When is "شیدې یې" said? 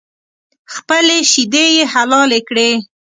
1.31-1.83